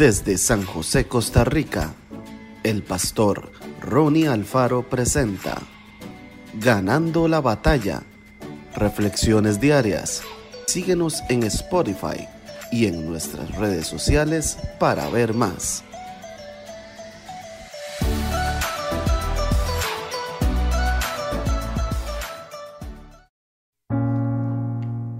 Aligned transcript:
Desde 0.00 0.38
San 0.38 0.64
José, 0.64 1.04
Costa 1.04 1.44
Rica, 1.44 1.92
el 2.62 2.82
pastor 2.82 3.52
Ronnie 3.82 4.28
Alfaro 4.28 4.88
presenta 4.88 5.60
Ganando 6.54 7.28
la 7.28 7.42
batalla. 7.42 8.02
Reflexiones 8.74 9.60
diarias. 9.60 10.22
Síguenos 10.66 11.20
en 11.28 11.42
Spotify 11.42 12.26
y 12.72 12.86
en 12.86 13.04
nuestras 13.04 13.54
redes 13.56 13.88
sociales 13.88 14.56
para 14.78 15.06
ver 15.10 15.34
más. 15.34 15.84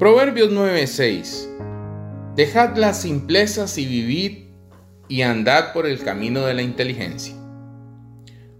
Proverbios 0.00 0.50
9:6 0.50 1.48
Dejad 2.34 2.76
las 2.76 3.02
simplezas 3.02 3.78
y 3.78 3.86
vivid 3.86 4.43
y 5.08 5.22
andad 5.22 5.72
por 5.72 5.86
el 5.86 6.02
camino 6.02 6.46
de 6.46 6.54
la 6.54 6.62
inteligencia. 6.62 7.34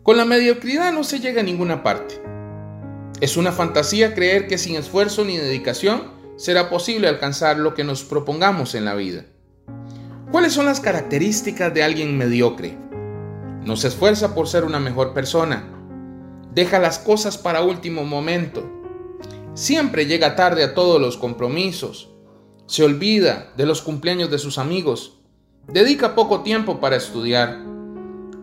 Con 0.03 0.17
la 0.17 0.25
mediocridad 0.25 0.93
no 0.93 1.05
se 1.05 1.21
llega 1.21 1.41
a 1.41 1.45
ninguna 1.45 1.83
parte. 1.83 2.21
Es 3.21 3.37
una 3.37 3.53
fantasía 3.53 4.15
creer 4.15 4.47
que 4.47 4.59
sin 4.59 4.77
esfuerzo 4.77 5.25
ni 5.25 5.37
dedicación 5.37 6.13
será 6.37 6.69
posible 6.69 7.09
alcanzar 7.09 7.59
lo 7.59 7.75
que 7.75 7.85
nos 7.85 8.05
propongamos 8.05 8.75
en 8.75 8.85
la 8.85 8.95
vida. 8.95 9.25
¿Cuáles 10.31 10.53
son 10.53 10.67
las 10.67 10.81
características 10.81 11.73
de 11.73 11.83
alguien 11.85 12.19
mediocre? 12.19 12.77
No 13.65 13.77
se 13.77 13.89
esfuerza 13.89 14.35
por 14.35 14.49
ser 14.49 14.65
una 14.65 14.81
mejor 14.81 15.15
persona. 15.15 15.65
Deja 16.53 16.79
las 16.79 16.99
cosas 16.99 17.39
para 17.39 17.63
último 17.63 18.05
momento. 18.05 18.71
Siempre 19.55 20.07
llega 20.07 20.37
tarde 20.37 20.65
a 20.65 20.75
todos 20.75 21.01
los 21.01 21.17
compromisos. 21.17 22.11
Se 22.67 22.83
olvida 22.83 23.53
de 23.57 23.65
los 23.65 23.81
cumpleaños 23.81 24.31
de 24.31 24.39
sus 24.39 24.59
amigos 24.59 25.24
Dedica 25.69 26.15
poco 26.15 26.43
tiempo 26.43 26.79
para 26.79 26.97
estudiar. 26.97 27.59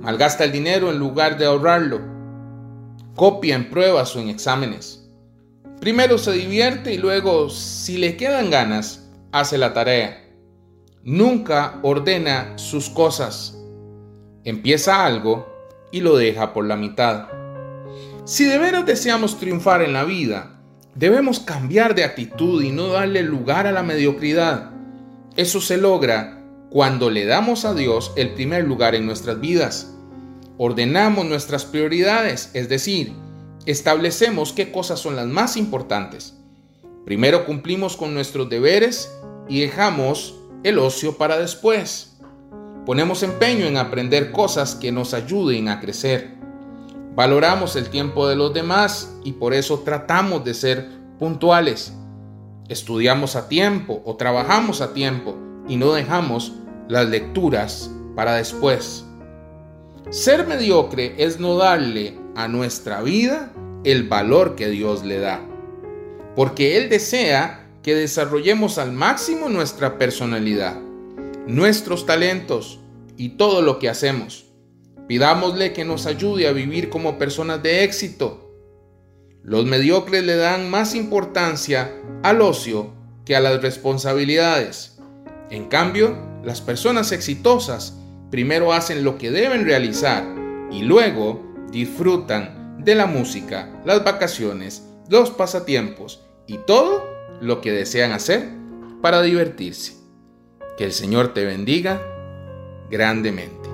Malgasta 0.02 0.44
el 0.44 0.52
dinero 0.52 0.90
en 0.90 0.98
lugar 0.98 1.38
de 1.38 1.46
ahorrarlo. 1.46 2.02
Copia 3.16 3.56
en 3.56 3.70
pruebas 3.70 4.16
o 4.16 4.20
en 4.20 4.30
exámenes. 4.30 5.08
Primero 5.80 6.18
se 6.18 6.32
divierte 6.32 6.94
y 6.94 6.98
luego, 6.98 7.50
si 7.50 7.98
le 7.98 8.18
quedan 8.18 8.50
ganas, 8.50 9.08
hace 9.32 9.58
la 9.58 9.74
tarea. 9.74 10.24
Nunca 11.04 11.80
ordena 11.84 12.58
sus 12.58 12.90
cosas. 12.90 13.58
Empieza 14.44 15.06
algo 15.06 15.48
y 15.92 16.02
lo 16.02 16.18
deja 16.18 16.54
por 16.54 16.66
la 16.66 16.76
mitad. 16.76 17.28
Si 18.26 18.46
de 18.46 18.58
veras 18.58 18.86
deseamos 18.86 19.40
triunfar 19.40 19.84
en 19.84 19.94
la 19.94 20.04
vida, 20.04 20.60
debemos 20.96 21.40
cambiar 21.40 21.94
de 21.96 22.04
actitud 22.04 22.64
y 22.64 22.72
no 22.72 22.88
darle 22.88 23.22
lugar 23.22 23.68
a 23.68 23.72
la 23.72 23.84
mediocridad. 23.84 24.72
Eso 25.36 25.62
se 25.62 25.78
logra 25.78 26.41
cuando 26.72 27.10
le 27.10 27.26
damos 27.26 27.66
a 27.66 27.74
Dios 27.74 28.14
el 28.16 28.34
primer 28.34 28.64
lugar 28.64 28.96
en 28.96 29.06
nuestras 29.06 29.42
vidas. 29.42 29.94
Ordenamos 30.58 31.26
nuestras 31.26 31.66
prioridades, 31.66 32.50
es 32.54 32.70
decir, 32.70 33.12
establecemos 33.66 34.54
qué 34.54 34.72
cosas 34.72 34.98
son 35.02 35.18
las 35.18 35.28
más 35.28 35.58
importantes. 35.58 36.34
Primero 37.06 37.46
cumplimos 37.46 37.98
con 37.98 38.14
nuestros 38.14 38.50
deberes 38.50 39.12
y 39.50 39.60
dejamos 39.60 40.40
el 40.64 40.80
ocio 40.80 41.18
para 41.18 41.38
después. 41.38 42.14
Ponemos 42.86 43.22
empeño 43.22 43.66
en 43.66 43.76
aprender 43.76 44.32
cosas 44.32 44.74
que 44.74 44.94
nos 44.94 45.14
ayuden 45.14 45.68
a 45.68 45.82
crecer. 45.82 46.36
Valoramos 47.16 47.76
el 47.76 47.90
tiempo 47.90 48.30
de 48.30 48.38
los 48.38 48.54
demás 48.54 49.14
y 49.26 49.34
por 49.34 49.54
eso 49.54 49.80
tratamos 49.80 50.46
de 50.46 50.54
ser 50.54 50.88
puntuales. 51.20 51.92
Estudiamos 52.70 53.36
a 53.36 53.50
tiempo 53.50 54.02
o 54.06 54.16
trabajamos 54.16 54.80
a 54.80 54.94
tiempo 54.94 55.36
y 55.68 55.76
no 55.76 55.92
dejamos 55.92 56.54
las 56.88 57.10
lecturas 57.10 57.92
para 58.16 58.36
después. 58.36 59.06
Ser 60.10 60.46
mediocre 60.48 61.16
es 61.18 61.40
no 61.40 61.56
darle 61.58 62.18
a 62.36 62.48
nuestra 62.48 63.02
vida 63.02 63.52
el 63.84 64.08
valor 64.08 64.56
que 64.56 64.70
Dios 64.70 65.04
le 65.04 65.20
da, 65.20 65.42
porque 66.36 66.78
Él 66.78 66.90
desea 66.90 67.70
que 67.82 67.96
desarrollemos 67.96 68.78
al 68.78 68.92
máximo 68.92 69.50
nuestra 69.50 69.98
personalidad, 69.98 70.80
nuestros 71.48 72.06
talentos 72.06 72.80
y 73.18 73.30
todo 73.30 73.62
lo 73.62 73.80
que 73.80 73.90
hacemos. 73.90 74.46
Pidámosle 75.08 75.74
que 75.74 75.84
nos 75.84 76.06
ayude 76.06 76.48
a 76.48 76.54
vivir 76.54 76.90
como 76.90 77.18
personas 77.18 77.62
de 77.64 77.84
éxito. 77.84 78.52
Los 79.44 79.66
mediocres 79.66 80.24
le 80.24 80.36
dan 80.36 80.70
más 80.70 80.96
importancia 80.96 81.92
al 82.24 82.42
ocio 82.42 82.94
que 83.26 83.36
a 83.36 83.40
las 83.40 83.62
responsabilidades. 83.62 85.00
En 85.50 85.66
cambio, 85.68 86.31
las 86.44 86.62
personas 86.62 87.12
exitosas 87.12 87.98
primero 88.30 88.74
hacen 88.74 89.04
lo 89.04 89.18
que 89.18 89.32
deben 89.32 89.66
realizar 89.66 90.24
y 90.72 90.84
luego 90.84 91.42
disfrutan 91.72 92.76
de 92.84 92.96
la 92.96 93.06
música, 93.06 93.82
las 93.86 94.04
vacaciones, 94.04 94.88
los 95.10 95.30
pasatiempos 95.32 96.26
y 96.48 96.58
todo 96.60 97.06
lo 97.42 97.62
que 97.62 97.72
desean 97.72 98.12
hacer 98.12 98.50
para 99.02 99.22
divertirse. 99.22 99.98
Que 100.78 100.86
el 100.86 100.94
Señor 100.94 101.34
te 101.34 101.46
bendiga 101.46 102.02
grandemente. 102.90 103.71